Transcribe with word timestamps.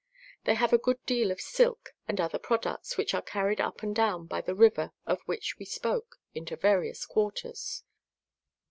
They 0.45 0.55
have 0.55 0.73
a 0.73 0.79
good 0.79 1.05
deal 1.05 1.29
of 1.29 1.39
silk 1.39 1.91
and 2.07 2.19
other 2.19 2.39
products 2.39 2.97
which 2.97 3.13
are 3.13 3.21
carried 3.21 3.61
up 3.61 3.83
and 3.83 3.95
down, 3.95 4.25
by 4.25 4.41
the 4.41 4.55
river 4.55 4.93
of 5.05 5.21
which 5.27 5.59
we 5.59 5.65
spoke, 5.65 6.15
into 6.33 6.55
various 6.55 7.05
quarters.' 7.05 7.83